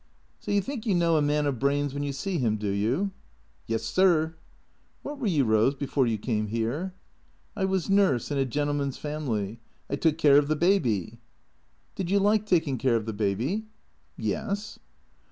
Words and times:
"So 0.39 0.49
you 0.49 0.61
think 0.61 0.87
you 0.87 0.95
know 0.95 1.15
a 1.15 1.21
man 1.21 1.45
of 1.45 1.59
brains 1.59 1.93
when 1.93 2.01
you 2.01 2.11
see 2.11 2.39
him, 2.39 2.57
do 2.57 2.69
you?"" 2.71 3.11
Yes, 3.67 3.83
sir."" 3.83 4.33
What 5.03 5.19
were 5.19 5.27
you, 5.27 5.45
Eose, 5.45 5.77
before 5.77 6.07
you 6.07 6.17
came 6.17 6.47
here?"" 6.47 6.95
I 7.55 7.65
was 7.65 7.87
nurse 7.87 8.31
in 8.31 8.39
a 8.39 8.45
gentleman's 8.45 8.97
family. 8.97 9.59
I 9.91 9.95
took 9.97 10.17
care 10.17 10.39
of 10.39 10.47
the 10.47 10.55
baby." 10.55 11.19
"Did 11.93 12.09
you 12.09 12.17
like 12.17 12.47
taking 12.47 12.79
care 12.79 12.95
of 12.95 13.05
the 13.05 13.13
baby?"" 13.13 13.67
Yes.'' 14.17 14.79